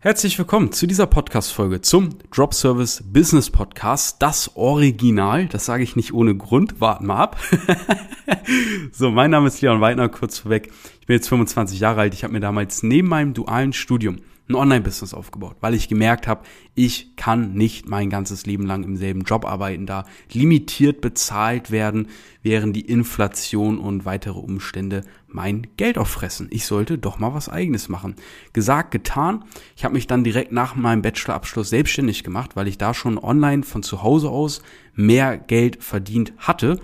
Herzlich 0.00 0.38
willkommen 0.38 0.70
zu 0.70 0.86
dieser 0.86 1.08
Podcast-Folge 1.08 1.80
zum 1.80 2.10
Drop 2.30 2.54
Service 2.54 3.02
Business 3.04 3.50
Podcast. 3.50 4.22
Das 4.22 4.54
Original, 4.54 5.46
das 5.46 5.64
sage 5.64 5.82
ich 5.82 5.96
nicht 5.96 6.14
ohne 6.14 6.36
Grund. 6.36 6.80
Warten 6.80 7.06
mal 7.06 7.16
ab. 7.16 7.36
so, 8.92 9.10
mein 9.10 9.32
Name 9.32 9.48
ist 9.48 9.60
Leon 9.60 9.80
Weidner, 9.80 10.08
kurz 10.08 10.38
vorweg. 10.38 10.70
Ich 11.00 11.08
bin 11.08 11.16
jetzt 11.16 11.28
25 11.28 11.80
Jahre 11.80 12.02
alt. 12.02 12.14
Ich 12.14 12.22
habe 12.22 12.32
mir 12.32 12.38
damals 12.38 12.84
neben 12.84 13.08
meinem 13.08 13.34
dualen 13.34 13.72
Studium 13.72 14.18
ein 14.48 14.54
Online-Business 14.54 15.12
aufgebaut, 15.12 15.56
weil 15.60 15.74
ich 15.74 15.88
gemerkt 15.88 16.26
habe, 16.26 16.44
ich 16.74 17.16
kann 17.16 17.52
nicht 17.52 17.88
mein 17.88 18.08
ganzes 18.08 18.46
Leben 18.46 18.64
lang 18.64 18.82
im 18.82 18.96
selben 18.96 19.22
Job 19.22 19.44
arbeiten, 19.44 19.84
da 19.84 20.04
limitiert 20.32 21.00
bezahlt 21.00 21.70
werden, 21.70 22.08
während 22.42 22.74
die 22.74 22.82
Inflation 22.82 23.78
und 23.78 24.04
weitere 24.04 24.38
Umstände 24.38 25.02
mein 25.26 25.66
Geld 25.76 25.98
auffressen. 25.98 26.48
Ich 26.50 26.64
sollte 26.64 26.96
doch 26.96 27.18
mal 27.18 27.34
was 27.34 27.50
eigenes 27.50 27.90
machen. 27.90 28.16
Gesagt, 28.54 28.90
getan. 28.90 29.44
Ich 29.76 29.84
habe 29.84 29.94
mich 29.94 30.06
dann 30.06 30.24
direkt 30.24 30.52
nach 30.52 30.74
meinem 30.74 31.02
Bachelorabschluss 31.02 31.68
selbstständig 31.68 32.24
gemacht, 32.24 32.56
weil 32.56 32.68
ich 32.68 32.78
da 32.78 32.94
schon 32.94 33.18
online 33.18 33.64
von 33.64 33.82
zu 33.82 34.02
Hause 34.02 34.30
aus 34.30 34.62
mehr 34.94 35.36
Geld 35.36 35.82
verdient 35.84 36.32
hatte 36.38 36.80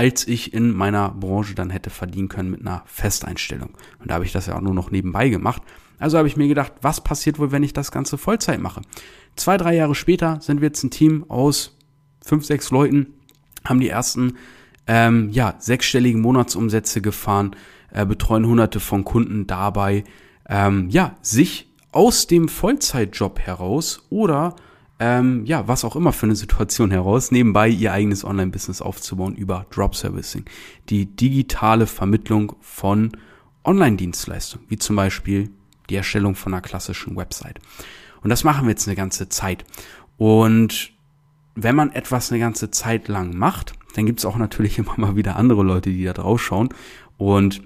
als 0.00 0.26
ich 0.26 0.54
in 0.54 0.74
meiner 0.74 1.10
Branche 1.10 1.54
dann 1.54 1.68
hätte 1.68 1.90
verdienen 1.90 2.30
können 2.30 2.50
mit 2.50 2.62
einer 2.62 2.82
Festeinstellung. 2.86 3.76
Und 3.98 4.10
da 4.10 4.14
habe 4.14 4.24
ich 4.24 4.32
das 4.32 4.46
ja 4.46 4.56
auch 4.56 4.62
nur 4.62 4.72
noch 4.72 4.90
nebenbei 4.90 5.28
gemacht. 5.28 5.60
Also 5.98 6.16
habe 6.16 6.26
ich 6.26 6.38
mir 6.38 6.48
gedacht, 6.48 6.72
was 6.80 7.02
passiert 7.04 7.38
wohl, 7.38 7.52
wenn 7.52 7.62
ich 7.62 7.74
das 7.74 7.92
Ganze 7.92 8.16
Vollzeit 8.16 8.60
mache? 8.60 8.80
Zwei, 9.36 9.58
drei 9.58 9.76
Jahre 9.76 9.94
später 9.94 10.40
sind 10.40 10.62
wir 10.62 10.68
jetzt 10.68 10.82
ein 10.82 10.90
Team 10.90 11.26
aus 11.28 11.76
fünf, 12.24 12.46
sechs 12.46 12.70
Leuten, 12.70 13.08
haben 13.62 13.80
die 13.80 13.90
ersten 13.90 14.38
ähm, 14.86 15.28
ja, 15.32 15.56
sechsstelligen 15.58 16.22
Monatsumsätze 16.22 17.02
gefahren, 17.02 17.54
äh, 17.92 18.06
betreuen 18.06 18.46
hunderte 18.46 18.80
von 18.80 19.04
Kunden 19.04 19.46
dabei, 19.46 20.04
ähm, 20.48 20.88
ja, 20.88 21.18
sich 21.20 21.70
aus 21.92 22.26
dem 22.26 22.48
Vollzeitjob 22.48 23.38
heraus 23.38 24.06
oder 24.08 24.56
ähm, 25.00 25.46
ja, 25.46 25.66
was 25.66 25.84
auch 25.84 25.96
immer 25.96 26.12
für 26.12 26.26
eine 26.26 26.36
Situation 26.36 26.90
heraus, 26.90 27.30
nebenbei 27.30 27.68
ihr 27.68 27.92
eigenes 27.92 28.22
Online-Business 28.22 28.82
aufzubauen 28.82 29.34
über 29.34 29.64
Drop 29.70 29.96
Servicing. 29.96 30.44
Die 30.90 31.06
digitale 31.06 31.86
Vermittlung 31.86 32.54
von 32.60 33.12
Online-Dienstleistungen, 33.64 34.66
wie 34.68 34.76
zum 34.76 34.96
Beispiel 34.96 35.50
die 35.88 35.96
Erstellung 35.96 36.34
von 36.34 36.52
einer 36.52 36.60
klassischen 36.60 37.16
Website. 37.16 37.58
Und 38.22 38.28
das 38.28 38.44
machen 38.44 38.66
wir 38.66 38.70
jetzt 38.70 38.86
eine 38.86 38.96
ganze 38.96 39.30
Zeit. 39.30 39.64
Und 40.18 40.92
wenn 41.54 41.74
man 41.74 41.92
etwas 41.92 42.30
eine 42.30 42.38
ganze 42.38 42.70
Zeit 42.70 43.08
lang 43.08 43.34
macht, 43.34 43.72
dann 43.94 44.04
gibt 44.04 44.18
es 44.18 44.26
auch 44.26 44.36
natürlich 44.36 44.78
immer 44.78 44.94
mal 44.98 45.16
wieder 45.16 45.36
andere 45.36 45.62
Leute, 45.62 45.90
die 45.90 46.04
da 46.04 46.12
drauf 46.12 46.42
schauen. 46.42 46.68
Und 47.16 47.62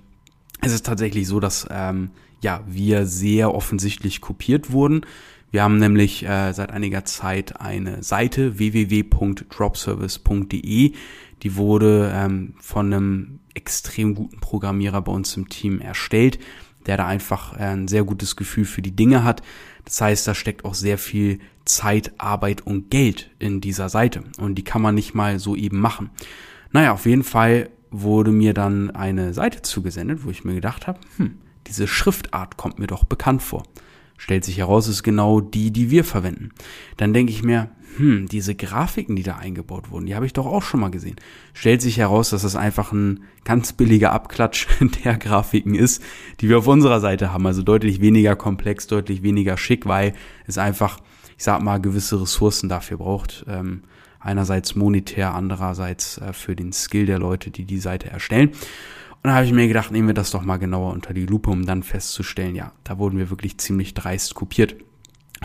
es 0.60 0.72
ist 0.72 0.86
tatsächlich 0.86 1.26
so, 1.26 1.40
dass 1.40 1.66
ähm, 1.68 2.10
ja 2.42 2.62
wir 2.68 3.06
sehr 3.06 3.52
offensichtlich 3.52 4.20
kopiert 4.20 4.70
wurden. 4.70 5.04
Wir 5.54 5.62
haben 5.62 5.78
nämlich 5.78 6.26
äh, 6.26 6.52
seit 6.52 6.72
einiger 6.72 7.04
Zeit 7.04 7.60
eine 7.60 8.02
Seite 8.02 8.58
www.dropservice.de. 8.58 10.92
Die 11.44 11.54
wurde 11.54 12.12
ähm, 12.12 12.54
von 12.58 12.92
einem 12.92 13.38
extrem 13.54 14.16
guten 14.16 14.40
Programmierer 14.40 15.00
bei 15.02 15.12
uns 15.12 15.36
im 15.36 15.48
Team 15.48 15.80
erstellt 15.80 16.40
der 16.86 16.96
da 16.96 17.06
einfach 17.06 17.54
äh, 17.54 17.62
ein 17.62 17.86
sehr 17.88 18.02
gutes 18.02 18.34
Gefühl 18.34 18.64
für 18.64 18.82
die 18.82 18.96
Dinge 18.96 19.22
hat. 19.22 19.42
Das 19.84 20.00
heißt, 20.00 20.26
da 20.26 20.34
steckt 20.34 20.64
auch 20.64 20.74
sehr 20.74 20.98
viel 20.98 21.38
Zeit, 21.64 22.10
Arbeit 22.18 22.66
und 22.66 22.90
Geld 22.90 23.30
in 23.38 23.60
dieser 23.60 23.88
Seite. 23.88 24.24
Und 24.38 24.56
die 24.56 24.64
kann 24.64 24.82
man 24.82 24.96
nicht 24.96 25.14
mal 25.14 25.38
so 25.38 25.54
eben 25.56 25.78
machen. 25.80 26.10
Naja, 26.72 26.92
auf 26.92 27.06
jeden 27.06 27.24
Fall 27.24 27.70
wurde 27.90 28.32
mir 28.32 28.54
dann 28.54 28.90
eine 28.90 29.32
Seite 29.32 29.62
zugesendet, 29.62 30.24
wo 30.24 30.30
ich 30.30 30.44
mir 30.44 30.54
gedacht 30.54 30.88
habe, 30.88 30.98
hm, 31.16 31.38
diese 31.68 31.86
Schriftart 31.86 32.56
kommt 32.58 32.80
mir 32.80 32.88
doch 32.88 33.04
bekannt 33.04 33.40
vor. 33.40 33.62
Stellt 34.16 34.44
sich 34.44 34.58
heraus, 34.58 34.88
ist 34.88 35.02
genau 35.02 35.40
die, 35.40 35.70
die 35.70 35.90
wir 35.90 36.04
verwenden. 36.04 36.50
Dann 36.96 37.12
denke 37.12 37.32
ich 37.32 37.42
mir, 37.42 37.70
hm, 37.96 38.26
diese 38.26 38.54
Grafiken, 38.54 39.14
die 39.14 39.22
da 39.22 39.36
eingebaut 39.36 39.90
wurden, 39.90 40.06
die 40.06 40.14
habe 40.14 40.26
ich 40.26 40.32
doch 40.32 40.46
auch 40.46 40.62
schon 40.62 40.80
mal 40.80 40.90
gesehen. 40.90 41.16
Stellt 41.52 41.80
sich 41.80 41.98
heraus, 41.98 42.30
dass 42.30 42.42
das 42.42 42.56
einfach 42.56 42.92
ein 42.92 43.24
ganz 43.44 43.72
billiger 43.72 44.12
Abklatsch 44.12 44.66
der 45.04 45.16
Grafiken 45.16 45.74
ist, 45.74 46.02
die 46.40 46.48
wir 46.48 46.58
auf 46.58 46.66
unserer 46.66 47.00
Seite 47.00 47.32
haben. 47.32 47.46
Also 47.46 47.62
deutlich 47.62 48.00
weniger 48.00 48.34
komplex, 48.36 48.86
deutlich 48.86 49.22
weniger 49.22 49.56
schick, 49.56 49.86
weil 49.86 50.14
es 50.46 50.58
einfach, 50.58 50.98
ich 51.36 51.44
sag 51.44 51.62
mal, 51.62 51.80
gewisse 51.80 52.20
Ressourcen 52.20 52.68
dafür 52.68 52.98
braucht. 52.98 53.44
Ähm, 53.48 53.82
einerseits 54.18 54.74
monetär, 54.74 55.34
andererseits 55.34 56.18
äh, 56.18 56.32
für 56.32 56.56
den 56.56 56.72
Skill 56.72 57.06
der 57.06 57.18
Leute, 57.18 57.50
die 57.50 57.64
die 57.64 57.78
Seite 57.78 58.10
erstellen. 58.10 58.50
Und 59.24 59.30
da 59.30 59.36
habe 59.36 59.46
ich 59.46 59.52
mir 59.52 59.66
gedacht, 59.68 59.90
nehmen 59.90 60.08
wir 60.08 60.14
das 60.14 60.32
doch 60.32 60.42
mal 60.42 60.58
genauer 60.58 60.92
unter 60.92 61.14
die 61.14 61.24
Lupe, 61.24 61.48
um 61.48 61.64
dann 61.64 61.82
festzustellen, 61.82 62.54
ja, 62.54 62.72
da 62.84 62.98
wurden 62.98 63.18
wir 63.18 63.30
wirklich 63.30 63.56
ziemlich 63.56 63.94
dreist 63.94 64.34
kopiert. 64.34 64.76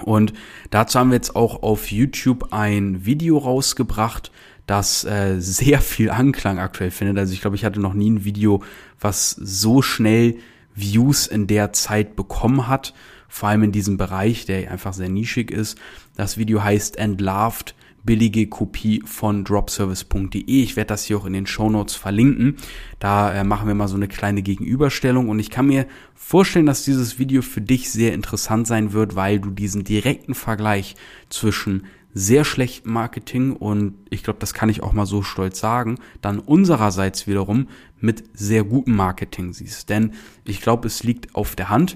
Und 0.03 0.33
dazu 0.69 0.99
haben 0.99 1.11
wir 1.11 1.15
jetzt 1.15 1.33
auch 1.37 1.63
auf 1.63 1.89
YouTube 1.89 2.51
ein 2.51 3.05
Video 3.05 3.37
rausgebracht, 3.37 4.33
das 4.65 5.05
äh, 5.05 5.39
sehr 5.39 5.79
viel 5.79 6.09
Anklang 6.11 6.59
aktuell 6.59 6.91
findet. 6.91 7.17
Also 7.17 7.31
ich 7.31 7.39
glaube, 7.39 7.55
ich 7.55 7.63
hatte 7.63 7.79
noch 7.79 7.93
nie 7.93 8.11
ein 8.11 8.25
Video, 8.25 8.61
was 8.99 9.31
so 9.31 9.81
schnell 9.81 10.35
Views 10.75 11.25
in 11.25 11.47
der 11.47 11.71
Zeit 11.71 12.17
bekommen 12.17 12.67
hat. 12.67 12.93
Vor 13.29 13.47
allem 13.47 13.63
in 13.63 13.71
diesem 13.71 13.95
Bereich, 13.95 14.45
der 14.45 14.69
einfach 14.71 14.91
sehr 14.91 15.07
nischig 15.07 15.51
ist. 15.51 15.77
Das 16.17 16.37
Video 16.37 16.61
heißt 16.61 16.97
Entlarved 16.97 17.75
billige 18.09 18.47
Kopie 18.47 19.03
von 19.05 19.43
dropservice.de. 19.43 20.41
Ich 20.47 20.75
werde 20.75 20.87
das 20.87 21.03
hier 21.03 21.19
auch 21.19 21.27
in 21.27 21.33
den 21.33 21.45
Show 21.45 21.69
Notes 21.69 21.93
verlinken. 21.93 22.57
Da 22.97 23.31
äh, 23.31 23.43
machen 23.43 23.67
wir 23.67 23.75
mal 23.75 23.87
so 23.87 23.97
eine 23.97 24.07
kleine 24.07 24.41
Gegenüberstellung 24.41 25.29
und 25.29 25.37
ich 25.37 25.51
kann 25.51 25.67
mir 25.67 25.85
vorstellen, 26.15 26.65
dass 26.65 26.83
dieses 26.83 27.19
Video 27.19 27.43
für 27.43 27.61
dich 27.61 27.91
sehr 27.91 28.15
interessant 28.15 28.65
sein 28.65 28.93
wird, 28.93 29.15
weil 29.15 29.39
du 29.39 29.51
diesen 29.51 29.83
direkten 29.83 30.33
Vergleich 30.33 30.95
zwischen 31.29 31.83
sehr 32.11 32.45
schlechtem 32.45 32.93
Marketing 32.93 33.53
und 33.55 33.93
ich 34.09 34.23
glaube, 34.23 34.39
das 34.39 34.55
kann 34.55 34.69
ich 34.69 34.81
auch 34.81 34.93
mal 34.93 35.05
so 35.05 35.21
stolz 35.21 35.59
sagen, 35.59 35.99
dann 36.19 36.39
unsererseits 36.39 37.27
wiederum 37.27 37.67
mit 37.99 38.23
sehr 38.33 38.63
gutem 38.63 38.95
Marketing 38.95 39.53
siehst. 39.53 39.87
Denn 39.87 40.13
ich 40.45 40.61
glaube, 40.61 40.87
es 40.87 41.03
liegt 41.03 41.35
auf 41.35 41.55
der 41.55 41.69
Hand, 41.69 41.95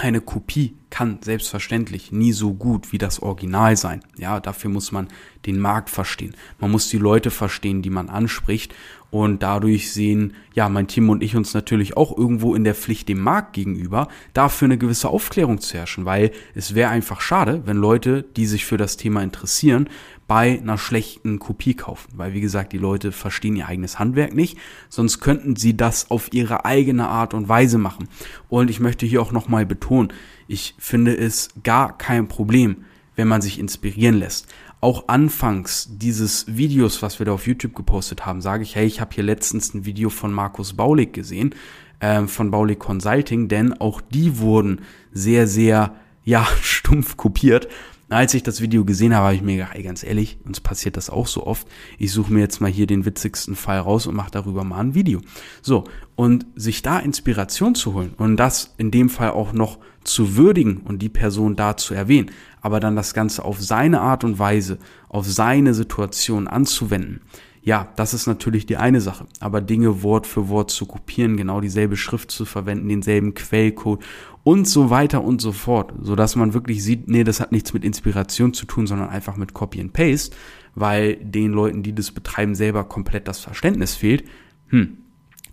eine 0.00 0.20
Kopie 0.20 0.76
kann 0.90 1.18
selbstverständlich 1.22 2.12
nie 2.12 2.32
so 2.32 2.52
gut 2.52 2.92
wie 2.92 2.98
das 2.98 3.20
Original 3.20 3.76
sein. 3.76 4.02
Ja, 4.16 4.40
dafür 4.40 4.70
muss 4.70 4.92
man 4.92 5.08
den 5.46 5.58
Markt 5.58 5.90
verstehen. 5.90 6.34
Man 6.58 6.70
muss 6.70 6.88
die 6.88 6.98
Leute 6.98 7.30
verstehen, 7.30 7.82
die 7.82 7.90
man 7.90 8.08
anspricht 8.08 8.74
und 9.10 9.42
dadurch 9.42 9.92
sehen, 9.92 10.34
ja, 10.54 10.68
mein 10.68 10.86
Team 10.86 11.08
und 11.10 11.22
ich 11.22 11.34
uns 11.36 11.52
natürlich 11.54 11.96
auch 11.96 12.16
irgendwo 12.16 12.54
in 12.54 12.64
der 12.64 12.74
Pflicht 12.74 13.08
dem 13.08 13.20
Markt 13.20 13.52
gegenüber, 13.52 14.08
dafür 14.32 14.66
eine 14.66 14.78
gewisse 14.78 15.08
Aufklärung 15.08 15.60
zu 15.60 15.76
herrschen, 15.76 16.04
weil 16.04 16.30
es 16.54 16.74
wäre 16.74 16.90
einfach 16.90 17.20
schade, 17.20 17.62
wenn 17.66 17.76
Leute, 17.76 18.24
die 18.36 18.46
sich 18.46 18.64
für 18.64 18.76
das 18.76 18.96
Thema 18.96 19.22
interessieren, 19.22 19.88
bei 20.28 20.60
einer 20.60 20.78
schlechten 20.78 21.40
Kopie 21.40 21.74
kaufen, 21.74 22.12
weil 22.14 22.34
wie 22.34 22.40
gesagt, 22.40 22.72
die 22.72 22.78
Leute 22.78 23.10
verstehen 23.10 23.56
ihr 23.56 23.66
eigenes 23.66 23.98
Handwerk 23.98 24.32
nicht, 24.32 24.58
sonst 24.88 25.18
könnten 25.18 25.56
sie 25.56 25.76
das 25.76 26.12
auf 26.12 26.32
ihre 26.32 26.64
eigene 26.64 27.08
Art 27.08 27.34
und 27.34 27.48
Weise 27.48 27.78
machen. 27.78 28.08
Und 28.48 28.70
ich 28.70 28.78
möchte 28.78 29.06
hier 29.06 29.22
auch 29.22 29.32
nochmal 29.32 29.66
betonen, 29.66 30.12
ich 30.46 30.76
finde 30.78 31.16
es 31.16 31.48
gar 31.64 31.98
kein 31.98 32.28
Problem, 32.28 32.84
wenn 33.16 33.26
man 33.26 33.42
sich 33.42 33.58
inspirieren 33.58 34.14
lässt. 34.14 34.46
Auch 34.80 35.08
anfangs 35.08 35.88
dieses 35.90 36.46
Videos, 36.56 37.02
was 37.02 37.18
wir 37.18 37.26
da 37.26 37.32
auf 37.32 37.46
YouTube 37.46 37.74
gepostet 37.74 38.24
haben, 38.24 38.40
sage 38.40 38.62
ich, 38.62 38.76
hey, 38.76 38.86
ich 38.86 39.00
habe 39.00 39.14
hier 39.14 39.24
letztens 39.24 39.74
ein 39.74 39.84
Video 39.84 40.08
von 40.08 40.32
Markus 40.32 40.72
Baulig 40.72 41.12
gesehen, 41.12 41.54
äh, 42.00 42.22
von 42.22 42.50
Baulig 42.50 42.78
Consulting, 42.78 43.48
denn 43.48 43.74
auch 43.74 44.00
die 44.00 44.38
wurden 44.38 44.80
sehr, 45.12 45.46
sehr, 45.46 45.94
ja, 46.24 46.46
stumpf 46.62 47.16
kopiert 47.16 47.68
als 48.10 48.34
ich 48.34 48.42
das 48.42 48.60
Video 48.60 48.84
gesehen 48.84 49.14
habe, 49.14 49.26
habe 49.26 49.34
ich 49.36 49.42
mir 49.42 49.56
gedacht, 49.56 49.76
ey, 49.76 49.82
ganz 49.82 50.02
ehrlich, 50.02 50.38
uns 50.44 50.60
passiert 50.60 50.96
das 50.96 51.10
auch 51.10 51.28
so 51.28 51.46
oft. 51.46 51.66
Ich 51.96 52.12
suche 52.12 52.32
mir 52.32 52.40
jetzt 52.40 52.60
mal 52.60 52.70
hier 52.70 52.86
den 52.86 53.04
witzigsten 53.04 53.54
Fall 53.54 53.78
raus 53.78 54.06
und 54.06 54.16
mache 54.16 54.32
darüber 54.32 54.64
mal 54.64 54.80
ein 54.80 54.94
Video. 54.94 55.20
So, 55.62 55.84
und 56.16 56.44
sich 56.56 56.82
da 56.82 56.98
Inspiration 56.98 57.74
zu 57.74 57.94
holen 57.94 58.14
und 58.16 58.36
das 58.36 58.74
in 58.78 58.90
dem 58.90 59.08
Fall 59.08 59.30
auch 59.30 59.52
noch 59.52 59.78
zu 60.02 60.36
würdigen 60.36 60.78
und 60.78 61.00
die 61.00 61.08
Person 61.08 61.56
da 61.56 61.76
zu 61.76 61.94
erwähnen, 61.94 62.30
aber 62.60 62.80
dann 62.80 62.96
das 62.96 63.14
Ganze 63.14 63.44
auf 63.44 63.60
seine 63.60 64.00
Art 64.00 64.24
und 64.24 64.38
Weise, 64.38 64.78
auf 65.08 65.26
seine 65.26 65.72
Situation 65.72 66.48
anzuwenden, 66.48 67.20
ja, 67.62 67.92
das 67.96 68.14
ist 68.14 68.26
natürlich 68.26 68.64
die 68.64 68.78
eine 68.78 69.00
Sache. 69.00 69.26
Aber 69.38 69.60
Dinge 69.60 70.02
Wort 70.02 70.26
für 70.26 70.48
Wort 70.48 70.70
zu 70.70 70.86
kopieren, 70.86 71.36
genau 71.36 71.60
dieselbe 71.60 71.96
Schrift 71.96 72.30
zu 72.30 72.44
verwenden, 72.44 72.88
denselben 72.88 73.34
Quellcode 73.34 74.02
und 74.42 74.66
so 74.66 74.88
weiter 74.88 75.22
und 75.22 75.42
so 75.42 75.52
fort, 75.52 75.92
so 76.00 76.16
dass 76.16 76.36
man 76.36 76.54
wirklich 76.54 76.82
sieht, 76.82 77.08
nee, 77.08 77.24
das 77.24 77.40
hat 77.40 77.52
nichts 77.52 77.74
mit 77.74 77.84
Inspiration 77.84 78.54
zu 78.54 78.64
tun, 78.64 78.86
sondern 78.86 79.10
einfach 79.10 79.36
mit 79.36 79.52
Copy 79.52 79.80
and 79.80 79.92
Paste, 79.92 80.34
weil 80.74 81.16
den 81.16 81.52
Leuten, 81.52 81.82
die 81.82 81.94
das 81.94 82.10
betreiben, 82.12 82.54
selber 82.54 82.84
komplett 82.84 83.28
das 83.28 83.40
Verständnis 83.40 83.94
fehlt. 83.94 84.24
Hm, 84.68 84.96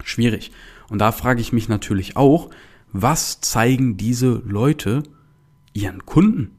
schwierig. 0.04 0.52
Und 0.90 1.00
da 1.00 1.12
frage 1.12 1.42
ich 1.42 1.52
mich 1.52 1.68
natürlich 1.68 2.16
auch, 2.16 2.50
was 2.94 3.42
zeigen 3.42 3.98
diese 3.98 4.42
Leute 4.46 5.04
ihren 5.74 6.06
Kunden? 6.06 6.52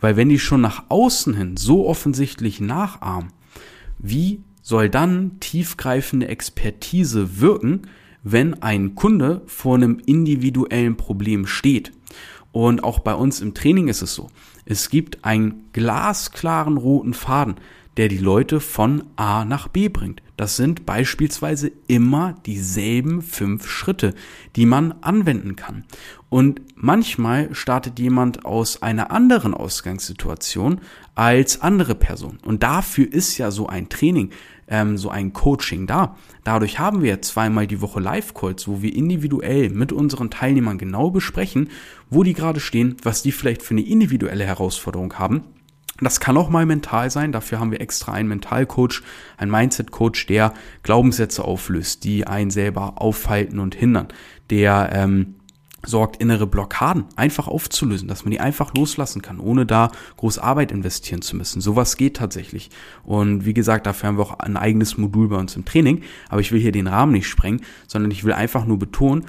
Weil 0.00 0.16
wenn 0.16 0.30
die 0.30 0.38
schon 0.38 0.62
nach 0.62 0.84
außen 0.88 1.34
hin 1.34 1.56
so 1.58 1.86
offensichtlich 1.86 2.60
nachahmen, 2.60 3.32
wie 3.98 4.40
soll 4.64 4.88
dann 4.88 5.38
tiefgreifende 5.40 6.26
Expertise 6.26 7.38
wirken, 7.40 7.82
wenn 8.22 8.62
ein 8.62 8.94
Kunde 8.94 9.42
vor 9.46 9.76
einem 9.76 10.00
individuellen 10.06 10.96
Problem 10.96 11.46
steht. 11.46 11.92
Und 12.50 12.82
auch 12.82 13.00
bei 13.00 13.14
uns 13.14 13.42
im 13.42 13.52
Training 13.52 13.88
ist 13.88 14.00
es 14.00 14.14
so. 14.14 14.30
Es 14.64 14.88
gibt 14.88 15.22
einen 15.24 15.68
glasklaren 15.74 16.78
roten 16.78 17.12
Faden, 17.12 17.56
der 17.96 18.08
die 18.08 18.18
Leute 18.18 18.60
von 18.60 19.04
A 19.16 19.44
nach 19.44 19.68
B 19.68 19.88
bringt. 19.88 20.22
Das 20.36 20.56
sind 20.56 20.84
beispielsweise 20.84 21.70
immer 21.86 22.34
dieselben 22.44 23.22
fünf 23.22 23.68
Schritte, 23.68 24.14
die 24.56 24.66
man 24.66 24.92
anwenden 25.00 25.54
kann. 25.54 25.84
Und 26.28 26.60
manchmal 26.74 27.54
startet 27.54 28.00
jemand 28.00 28.44
aus 28.44 28.82
einer 28.82 29.12
anderen 29.12 29.54
Ausgangssituation 29.54 30.80
als 31.14 31.60
andere 31.60 31.94
Person. 31.94 32.40
Und 32.44 32.64
dafür 32.64 33.12
ist 33.12 33.38
ja 33.38 33.52
so 33.52 33.68
ein 33.68 33.88
Training, 33.88 34.30
ähm, 34.66 34.98
so 34.98 35.10
ein 35.10 35.32
Coaching 35.32 35.86
da. 35.86 36.16
Dadurch 36.42 36.80
haben 36.80 37.02
wir 37.02 37.22
zweimal 37.22 37.68
die 37.68 37.80
Woche 37.80 38.00
Live-Calls, 38.00 38.66
wo 38.66 38.82
wir 38.82 38.92
individuell 38.92 39.70
mit 39.70 39.92
unseren 39.92 40.30
Teilnehmern 40.30 40.78
genau 40.78 41.10
besprechen, 41.10 41.70
wo 42.10 42.24
die 42.24 42.34
gerade 42.34 42.58
stehen, 42.58 42.96
was 43.04 43.22
die 43.22 43.30
vielleicht 43.30 43.62
für 43.62 43.74
eine 43.74 43.86
individuelle 43.86 44.44
Herausforderung 44.44 45.14
haben 45.14 45.44
das 46.04 46.20
kann 46.20 46.36
auch 46.36 46.48
mal 46.48 46.66
mental 46.66 47.10
sein. 47.10 47.32
Dafür 47.32 47.60
haben 47.60 47.70
wir 47.70 47.80
extra 47.80 48.12
einen 48.12 48.28
Mentalcoach, 48.28 49.02
einen 49.36 49.50
Mindset-Coach, 49.50 50.26
der 50.26 50.54
Glaubenssätze 50.82 51.44
auflöst, 51.44 52.04
die 52.04 52.26
einen 52.26 52.50
selber 52.50 53.00
aufhalten 53.00 53.58
und 53.58 53.74
hindern, 53.74 54.08
der 54.50 54.90
ähm, 54.92 55.36
sorgt, 55.86 56.16
innere 56.16 56.46
Blockaden 56.46 57.04
einfach 57.16 57.48
aufzulösen, 57.48 58.08
dass 58.08 58.24
man 58.24 58.30
die 58.30 58.40
einfach 58.40 58.74
loslassen 58.74 59.22
kann, 59.22 59.38
ohne 59.38 59.66
da 59.66 59.90
groß 60.16 60.38
Arbeit 60.38 60.72
investieren 60.72 61.22
zu 61.22 61.36
müssen. 61.36 61.60
Sowas 61.60 61.96
geht 61.96 62.16
tatsächlich. 62.16 62.70
Und 63.04 63.44
wie 63.44 63.54
gesagt, 63.54 63.86
dafür 63.86 64.08
haben 64.08 64.18
wir 64.18 64.22
auch 64.22 64.38
ein 64.38 64.56
eigenes 64.56 64.96
Modul 64.98 65.28
bei 65.28 65.36
uns 65.36 65.56
im 65.56 65.64
Training. 65.64 66.02
Aber 66.28 66.40
ich 66.40 66.52
will 66.52 66.60
hier 66.60 66.72
den 66.72 66.86
Rahmen 66.86 67.12
nicht 67.12 67.28
sprengen, 67.28 67.60
sondern 67.86 68.10
ich 68.10 68.24
will 68.24 68.32
einfach 68.32 68.64
nur 68.64 68.78
betonen, 68.78 69.26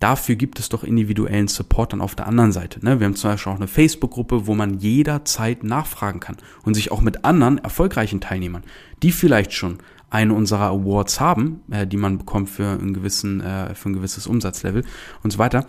dafür 0.00 0.34
gibt 0.34 0.58
es 0.58 0.68
doch 0.68 0.82
individuellen 0.82 1.46
Support 1.46 1.92
dann 1.92 2.00
auf 2.00 2.14
der 2.14 2.26
anderen 2.26 2.52
Seite. 2.52 2.84
Ne? 2.84 2.98
Wir 2.98 3.06
haben 3.06 3.14
zum 3.14 3.30
Beispiel 3.30 3.52
auch 3.52 3.56
eine 3.56 3.68
Facebook-Gruppe, 3.68 4.46
wo 4.46 4.54
man 4.54 4.78
jederzeit 4.78 5.62
nachfragen 5.62 6.20
kann 6.20 6.36
und 6.64 6.74
sich 6.74 6.90
auch 6.90 7.02
mit 7.02 7.24
anderen 7.24 7.58
erfolgreichen 7.58 8.20
Teilnehmern, 8.20 8.64
die 9.02 9.12
vielleicht 9.12 9.52
schon 9.52 9.78
eine 10.08 10.34
unserer 10.34 10.70
Awards 10.70 11.20
haben, 11.20 11.60
äh, 11.70 11.86
die 11.86 11.96
man 11.96 12.18
bekommt 12.18 12.50
für, 12.50 12.66
einen 12.66 12.94
gewissen, 12.94 13.40
äh, 13.40 13.74
für 13.74 13.90
ein 13.90 13.92
gewisses 13.92 14.26
Umsatzlevel 14.26 14.84
und 15.22 15.30
so 15.30 15.38
weiter. 15.38 15.66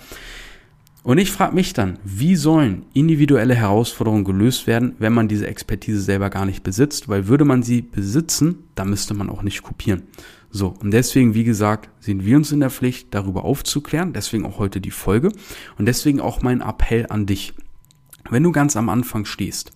Und 1.04 1.18
ich 1.18 1.32
frage 1.32 1.56
mich 1.56 1.74
dann, 1.74 1.98
wie 2.04 2.36
sollen 2.36 2.86
individuelle 2.94 3.56
Herausforderungen 3.56 4.24
gelöst 4.24 4.68
werden, 4.68 4.96
wenn 5.00 5.14
man 5.14 5.28
diese 5.28 5.48
Expertise 5.48 6.00
selber 6.00 6.30
gar 6.30 6.46
nicht 6.46 6.62
besitzt? 6.62 7.10
Weil 7.10 7.28
würde 7.28 7.44
man 7.44 7.64
sie 7.64 7.82
besitzen, 7.82 8.66
dann 8.76 8.90
müsste 8.90 9.16
man 9.16 9.30
auch 9.30 9.42
nicht 9.42 9.64
kopieren. 9.64 10.04
So, 10.52 10.74
und 10.82 10.92
deswegen, 10.92 11.34
wie 11.34 11.46
gesagt, 11.46 11.90
sind 12.04 12.26
wir 12.26 12.36
uns 12.36 12.52
in 12.52 12.60
der 12.60 12.70
Pflicht, 12.70 13.14
darüber 13.14 13.46
aufzuklären. 13.46 14.14
Deswegen 14.14 14.46
auch 14.46 14.60
heute 14.60 14.82
die 14.82 14.92
Folge. 14.92 15.32
Und 15.78 15.86
deswegen 15.86 16.20
auch 16.20 16.42
mein 16.42 16.62
Appell 16.62 17.08
an 17.10 17.26
dich. 17.26 17.54
Wenn 18.30 18.44
du 18.44 18.52
ganz 18.52 18.76
am 18.76 18.90
Anfang 18.90 19.26
stehst, 19.26 19.72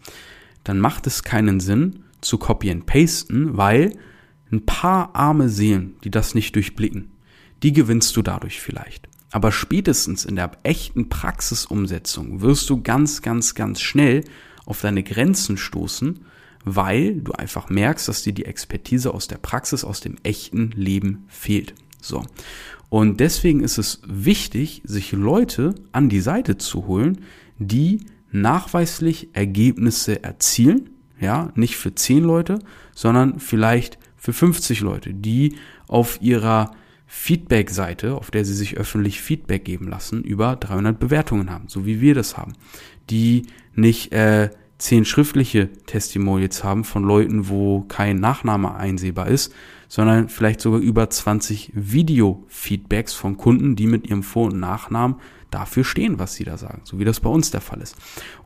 dann 0.63 0.80
macht 0.80 1.07
es 1.07 1.24
keinen 1.24 1.60
Sinn 1.60 2.04
zu 2.22 2.38
copy 2.38 2.72
and 2.72 2.86
pasten, 2.86 3.56
weil 3.56 3.98
ein 4.51 4.66
paar 4.66 5.16
arme 5.16 5.50
Seelen, 5.50 5.95
die 6.04 6.12
das 6.12 6.36
nicht 6.36 6.56
durchblicken, 6.56 7.12
die 7.63 7.71
gewinnst 7.71 8.16
du 8.18 8.21
dadurch 8.21 8.60
vielleicht. 8.60 9.07
Aber 9.31 9.51
spätestens 9.51 10.25
in 10.25 10.36
der 10.36 10.51
echten 10.63 11.10
Praxisumsetzung 11.10 12.42
wirst 12.42 12.69
du 12.69 12.81
ganz, 12.81 13.21
ganz, 13.21 13.56
ganz 13.56 13.81
schnell 13.81 14.24
auf 14.66 14.81
deine 14.81 15.04
Grenzen 15.04 15.57
stoßen, 15.57 16.25
weil 16.65 17.21
du 17.21 17.31
einfach 17.31 17.69
merkst, 17.69 18.07
dass 18.07 18.23
dir 18.23 18.33
die 18.33 18.45
Expertise 18.45 19.13
aus 19.13 19.27
der 19.27 19.38
Praxis, 19.38 19.83
aus 19.83 20.01
dem 20.01 20.17
echten 20.23 20.71
Leben 20.71 21.25
fehlt. 21.27 21.75
So. 22.01 22.25
Und 22.89 23.19
deswegen 23.19 23.63
ist 23.63 23.77
es 23.77 24.01
wichtig, 24.06 24.81
sich 24.85 25.12
Leute 25.12 25.75
an 25.91 26.09
die 26.09 26.21
Seite 26.21 26.57
zu 26.57 26.88
holen, 26.88 27.21
die 27.57 28.06
nachweislich 28.31 29.29
Ergebnisse 29.33 30.23
erzielen. 30.23 30.89
Ja, 31.19 31.51
nicht 31.56 31.77
für 31.77 31.95
10 31.95 32.23
Leute, 32.23 32.59
sondern 32.94 33.39
vielleicht 33.39 33.97
für 34.18 34.33
50 34.33 34.81
Leute, 34.81 35.13
die 35.13 35.56
auf 35.88 36.21
ihrer 36.21 36.71
Feedback-Seite, 37.07 38.15
auf 38.15 38.31
der 38.31 38.44
sie 38.44 38.53
sich 38.53 38.75
öffentlich 38.75 39.21
Feedback 39.21 39.63
geben 39.63 39.88
lassen, 39.88 40.23
über 40.23 40.56
300 40.56 41.00
Bewertungen 41.00 41.50
haben, 41.50 41.69
so 41.69 41.85
wie 41.85 42.01
wir 42.01 42.15
das 42.15 42.35
haben, 42.35 42.53
die 43.09 43.47
nicht 43.75 44.11
äh, 44.11 44.50
zehn 44.85 45.03
schriftliche 45.03 45.73
Testimonials 45.87 46.63
haben 46.63 46.83
von 46.83 47.03
Leuten, 47.03 47.49
wo 47.49 47.81
kein 47.81 48.19
Nachname 48.19 48.75
einsehbar 48.75 49.27
ist, 49.27 49.51
sondern 49.87 50.29
vielleicht 50.29 50.61
sogar 50.61 50.79
über 50.79 51.09
20 51.09 51.71
Video-Feedbacks 51.73 53.13
von 53.13 53.35
Kunden, 53.35 53.75
die 53.75 53.87
mit 53.87 54.07
ihrem 54.07 54.21
Vor- 54.21 54.51
und 54.51 54.59
Nachnamen 54.59 55.15
dafür 55.49 55.83
stehen, 55.83 56.19
was 56.19 56.35
sie 56.35 56.43
da 56.43 56.57
sagen, 56.57 56.81
so 56.83 56.99
wie 56.99 57.05
das 57.05 57.19
bei 57.19 57.29
uns 57.29 57.49
der 57.49 57.61
Fall 57.61 57.81
ist. 57.81 57.95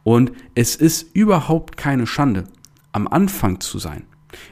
Und 0.04 0.32
es 0.56 0.78
ist 0.78 1.14
überhaupt 1.14 1.76
keine 1.76 2.08
Schande, 2.08 2.46
am 2.94 3.10
Anfang 3.10 3.60
zu 3.60 3.78
sein. 3.78 4.04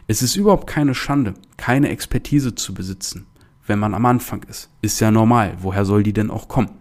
Es 0.08 0.22
ist 0.22 0.36
überhaupt 0.36 0.68
keine 0.68 0.94
Schande, 0.94 1.36
keine 1.56 1.88
Expertise 1.88 2.54
zu 2.54 2.74
besitzen, 2.74 3.28
wenn 3.66 3.80
man 3.80 3.94
am 3.94 4.06
Anfang 4.06 4.44
ist. 4.50 4.70
Ist 4.82 5.00
ja 5.00 5.10
normal. 5.10 5.56
Woher 5.62 5.86
soll 5.86 6.04
die 6.04 6.14
denn 6.14 6.32
auch 6.32 6.50
kommen? 6.50 6.72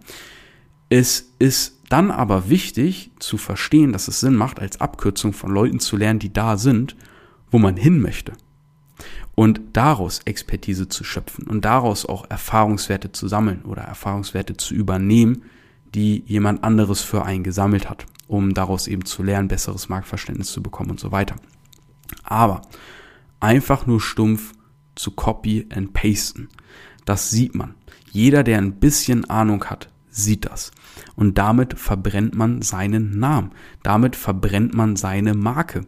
Es 0.89 1.33
ist 1.39 1.77
dann 1.89 2.11
aber 2.11 2.49
wichtig 2.49 3.11
zu 3.19 3.37
verstehen, 3.37 3.93
dass 3.93 4.07
es 4.07 4.19
Sinn 4.19 4.35
macht, 4.35 4.59
als 4.59 4.81
Abkürzung 4.81 5.33
von 5.33 5.51
Leuten 5.51 5.79
zu 5.79 5.97
lernen, 5.97 6.19
die 6.19 6.33
da 6.33 6.57
sind, 6.57 6.95
wo 7.49 7.59
man 7.59 7.77
hin 7.77 8.01
möchte. 8.01 8.33
Und 9.35 9.61
daraus 9.73 10.21
Expertise 10.25 10.87
zu 10.87 11.03
schöpfen 11.03 11.45
und 11.47 11.63
daraus 11.63 12.05
auch 12.05 12.29
Erfahrungswerte 12.29 13.11
zu 13.11 13.27
sammeln 13.27 13.63
oder 13.63 13.83
Erfahrungswerte 13.83 14.57
zu 14.57 14.73
übernehmen, 14.73 15.43
die 15.93 16.23
jemand 16.25 16.63
anderes 16.63 17.01
für 17.01 17.23
einen 17.23 17.43
gesammelt 17.43 17.89
hat, 17.89 18.05
um 18.27 18.53
daraus 18.53 18.87
eben 18.87 19.05
zu 19.05 19.23
lernen, 19.23 19.47
besseres 19.47 19.89
Marktverständnis 19.89 20.51
zu 20.51 20.63
bekommen 20.63 20.91
und 20.91 20.99
so 20.99 21.11
weiter. 21.11 21.35
Aber 22.23 22.61
einfach 23.39 23.85
nur 23.85 24.01
stumpf 24.01 24.53
zu 24.95 25.11
copy 25.11 25.67
and 25.71 25.93
pasten, 25.93 26.49
das 27.05 27.29
sieht 27.29 27.55
man. 27.55 27.75
Jeder, 28.11 28.43
der 28.43 28.57
ein 28.57 28.79
bisschen 28.79 29.29
Ahnung 29.29 29.65
hat, 29.65 29.89
sieht 30.17 30.45
das. 30.45 30.71
Und 31.15 31.37
damit 31.37 31.79
verbrennt 31.79 32.35
man 32.35 32.61
seinen 32.61 33.19
Namen. 33.19 33.51
Damit 33.83 34.15
verbrennt 34.15 34.73
man 34.73 34.95
seine 34.95 35.33
Marke. 35.33 35.85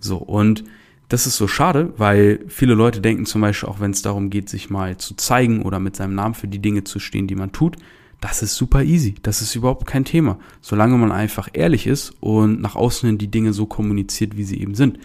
So, 0.00 0.16
und 0.16 0.64
das 1.08 1.26
ist 1.26 1.36
so 1.36 1.46
schade, 1.46 1.92
weil 1.96 2.44
viele 2.48 2.74
Leute 2.74 3.00
denken 3.00 3.26
zum 3.26 3.42
Beispiel, 3.42 3.68
auch 3.68 3.80
wenn 3.80 3.90
es 3.90 4.02
darum 4.02 4.30
geht, 4.30 4.48
sich 4.48 4.70
mal 4.70 4.96
zu 4.96 5.14
zeigen 5.14 5.62
oder 5.62 5.78
mit 5.78 5.96
seinem 5.96 6.14
Namen 6.14 6.34
für 6.34 6.48
die 6.48 6.60
Dinge 6.60 6.84
zu 6.84 6.98
stehen, 6.98 7.26
die 7.26 7.34
man 7.34 7.52
tut, 7.52 7.76
das 8.20 8.42
ist 8.42 8.54
super 8.54 8.82
easy. 8.82 9.16
Das 9.22 9.42
ist 9.42 9.54
überhaupt 9.54 9.86
kein 9.86 10.06
Thema. 10.06 10.38
Solange 10.62 10.96
man 10.96 11.12
einfach 11.12 11.48
ehrlich 11.52 11.86
ist 11.86 12.14
und 12.20 12.60
nach 12.60 12.74
außen 12.74 13.06
hin 13.06 13.18
die 13.18 13.30
Dinge 13.30 13.52
so 13.52 13.66
kommuniziert, 13.66 14.36
wie 14.36 14.44
sie 14.44 14.60
eben 14.60 14.74
sind. 14.74 14.98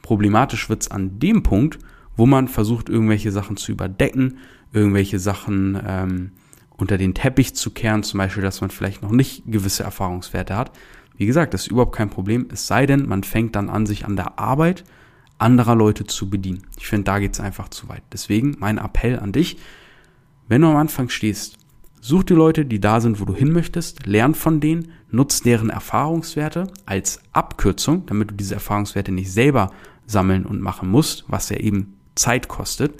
Problematisch 0.00 0.68
wird's 0.70 0.90
an 0.90 1.18
dem 1.18 1.42
Punkt, 1.42 1.78
wo 2.16 2.24
man 2.24 2.48
versucht, 2.48 2.88
irgendwelche 2.88 3.32
Sachen 3.32 3.56
zu 3.56 3.72
überdecken, 3.72 4.38
irgendwelche 4.72 5.18
Sachen 5.18 5.78
ähm, 5.86 6.30
unter 6.76 6.98
den 6.98 7.14
Teppich 7.14 7.54
zu 7.54 7.70
kehren, 7.70 8.02
zum 8.02 8.18
Beispiel, 8.18 8.42
dass 8.42 8.60
man 8.60 8.70
vielleicht 8.70 9.02
noch 9.02 9.10
nicht 9.10 9.44
gewisse 9.46 9.84
Erfahrungswerte 9.84 10.56
hat. 10.56 10.72
Wie 11.16 11.26
gesagt, 11.26 11.54
das 11.54 11.62
ist 11.62 11.70
überhaupt 11.70 11.94
kein 11.94 12.10
Problem, 12.10 12.48
es 12.52 12.66
sei 12.66 12.86
denn, 12.86 13.06
man 13.06 13.22
fängt 13.22 13.54
dann 13.54 13.70
an, 13.70 13.86
sich 13.86 14.04
an 14.04 14.16
der 14.16 14.38
Arbeit 14.38 14.84
anderer 15.38 15.76
Leute 15.76 16.04
zu 16.04 16.28
bedienen. 16.28 16.66
Ich 16.78 16.86
finde, 16.86 17.04
da 17.04 17.18
geht 17.18 17.34
es 17.34 17.40
einfach 17.40 17.68
zu 17.68 17.88
weit. 17.88 18.02
Deswegen 18.12 18.56
mein 18.58 18.78
Appell 18.78 19.18
an 19.18 19.32
dich, 19.32 19.58
wenn 20.48 20.62
du 20.62 20.68
am 20.68 20.76
Anfang 20.76 21.08
stehst, 21.08 21.58
such 22.00 22.24
die 22.24 22.34
Leute, 22.34 22.64
die 22.64 22.80
da 22.80 23.00
sind, 23.00 23.20
wo 23.20 23.24
du 23.24 23.34
hin 23.34 23.52
möchtest, 23.52 24.06
lern 24.06 24.34
von 24.34 24.60
denen, 24.60 24.92
nutz 25.10 25.40
deren 25.40 25.70
Erfahrungswerte 25.70 26.68
als 26.86 27.20
Abkürzung, 27.32 28.04
damit 28.06 28.30
du 28.30 28.34
diese 28.34 28.54
Erfahrungswerte 28.54 29.12
nicht 29.12 29.32
selber 29.32 29.70
sammeln 30.06 30.44
und 30.44 30.60
machen 30.60 30.90
musst, 30.90 31.24
was 31.28 31.48
ja 31.48 31.56
eben 31.56 31.94
Zeit 32.14 32.48
kostet 32.48 32.94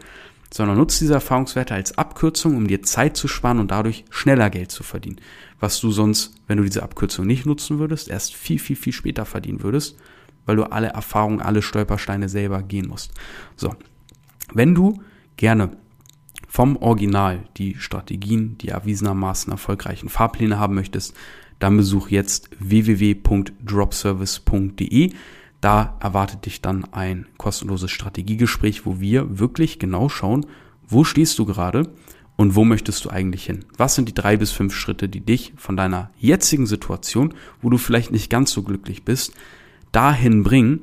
sondern 0.54 0.78
nutzt 0.78 1.00
diese 1.00 1.14
Erfahrungswerte 1.14 1.75
als 1.75 1.99
Abkürzung, 1.99 2.56
um 2.56 2.68
dir 2.68 2.80
Zeit 2.80 3.16
zu 3.16 3.26
sparen 3.26 3.58
und 3.58 3.73
dadurch 3.73 4.04
schneller 4.08 4.50
Geld 4.50 4.70
zu 4.70 4.84
verdienen. 4.84 5.20
Was 5.58 5.80
du 5.80 5.90
sonst, 5.90 6.37
wenn 6.46 6.58
du 6.58 6.62
diese 6.62 6.84
Abkürzung 6.84 7.26
nicht 7.26 7.44
nutzen 7.44 7.80
würdest, 7.80 8.08
erst 8.08 8.37
viel, 8.37 8.61
viel, 8.61 8.76
viel 8.76 8.92
später 8.92 9.25
verdienen 9.25 9.64
würdest, 9.64 9.96
weil 10.46 10.54
du 10.54 10.70
alle 10.70 10.87
Erfahrungen, 10.87 11.40
alle 11.40 11.61
Stolpersteine 11.61 12.28
selber 12.28 12.62
gehen 12.62 12.87
musst. 12.87 13.11
So. 13.56 13.75
Wenn 14.52 14.76
du 14.76 15.02
gerne 15.37 15.76
vom 16.46 16.76
Original 16.76 17.49
die 17.56 17.75
Strategien, 17.80 18.56
die 18.58 18.68
erwiesenermaßen 18.68 19.50
erfolgreichen 19.50 20.08
Fahrpläne 20.08 20.61
haben 20.61 20.76
möchtest, 20.76 21.16
dann 21.58 21.76
besuch 21.76 22.11
jetzt 22.11 22.49
www.dropservice.de. 22.61 25.14
Da 25.64 25.97
erwartet 25.99 26.44
dich 26.44 26.61
dann 26.61 26.85
ein 26.92 27.25
kostenloses 27.38 27.90
Strategiegespräch, 27.90 28.85
wo 28.85 29.00
wir 29.00 29.38
wirklich 29.38 29.78
genau 29.78 30.11
schauen, 30.11 30.44
wo 30.87 31.04
stehst 31.04 31.38
du 31.38 31.47
gerade 31.47 31.90
und 32.37 32.54
wo 32.54 32.66
möchtest 32.66 33.02
du 33.06 33.09
eigentlich 33.09 33.47
hin? 33.47 33.64
Was 33.78 33.94
sind 33.94 34.06
die 34.06 34.12
drei 34.12 34.37
bis 34.37 34.50
fünf 34.50 34.75
Schritte, 34.75 35.09
die 35.09 35.23
dich 35.23 35.54
von 35.56 35.75
deiner 35.75 36.11
jetzigen 36.18 36.66
Situation, 36.66 37.33
wo 37.62 37.71
du 37.71 37.78
vielleicht 37.78 38.12
nicht 38.12 38.28
ganz 38.28 38.52
so 38.52 38.62
glücklich 38.62 39.06
bist, 39.06 39.33
dahin 39.90 40.42
bringen, 40.42 40.80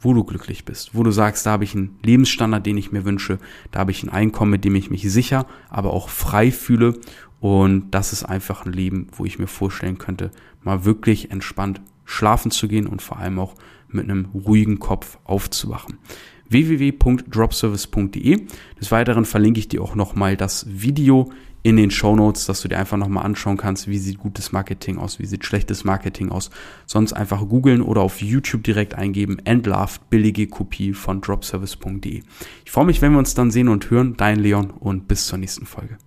wo 0.00 0.12
du 0.12 0.24
glücklich 0.24 0.64
bist, 0.64 0.96
wo 0.96 1.04
du 1.04 1.12
sagst, 1.12 1.46
da 1.46 1.52
habe 1.52 1.62
ich 1.62 1.76
einen 1.76 1.96
Lebensstandard, 2.02 2.66
den 2.66 2.78
ich 2.78 2.90
mir 2.90 3.04
wünsche, 3.04 3.38
da 3.70 3.78
habe 3.78 3.92
ich 3.92 4.02
ein 4.02 4.08
Einkommen, 4.08 4.50
mit 4.50 4.64
dem 4.64 4.74
ich 4.74 4.90
mich 4.90 5.08
sicher, 5.08 5.46
aber 5.68 5.92
auch 5.92 6.08
frei 6.08 6.50
fühle 6.50 6.98
Und 7.38 7.92
das 7.92 8.12
ist 8.12 8.24
einfach 8.24 8.66
ein 8.66 8.72
Leben, 8.72 9.06
wo 9.12 9.24
ich 9.24 9.38
mir 9.38 9.46
vorstellen 9.46 9.98
könnte, 9.98 10.32
mal 10.64 10.84
wirklich 10.84 11.30
entspannt 11.30 11.80
schlafen 12.04 12.50
zu 12.50 12.66
gehen 12.66 12.88
und 12.88 13.02
vor 13.02 13.18
allem 13.18 13.38
auch 13.38 13.54
mit 13.88 14.04
einem 14.04 14.26
ruhigen 14.34 14.78
Kopf 14.78 15.18
aufzuwachen 15.24 15.98
www.dropservice.de. 16.48 18.46
Des 18.80 18.92
Weiteren 18.92 19.24
verlinke 19.24 19.60
ich 19.60 19.68
dir 19.68 19.82
auch 19.82 19.94
nochmal 19.94 20.36
das 20.36 20.66
Video 20.68 21.32
in 21.62 21.76
den 21.76 21.90
Show 21.90 22.14
Notes, 22.14 22.46
dass 22.46 22.62
du 22.62 22.68
dir 22.68 22.78
einfach 22.78 22.96
nochmal 22.96 23.24
anschauen 23.24 23.56
kannst, 23.56 23.88
wie 23.88 23.98
sieht 23.98 24.18
gutes 24.18 24.52
Marketing 24.52 24.98
aus, 24.98 25.18
wie 25.18 25.26
sieht 25.26 25.44
schlechtes 25.44 25.82
Marketing 25.82 26.30
aus. 26.30 26.50
Sonst 26.86 27.12
einfach 27.12 27.48
googeln 27.48 27.82
oder 27.82 28.02
auf 28.02 28.22
YouTube 28.22 28.62
direkt 28.62 28.94
eingeben, 28.94 29.40
entlarvt 29.44 30.08
billige 30.08 30.46
Kopie 30.46 30.92
von 30.92 31.20
dropservice.de. 31.20 32.22
Ich 32.64 32.70
freue 32.70 32.84
mich, 32.84 33.02
wenn 33.02 33.12
wir 33.12 33.18
uns 33.18 33.34
dann 33.34 33.50
sehen 33.50 33.68
und 33.68 33.90
hören. 33.90 34.16
Dein 34.16 34.38
Leon 34.38 34.70
und 34.70 35.08
bis 35.08 35.26
zur 35.26 35.38
nächsten 35.38 35.66
Folge. 35.66 35.98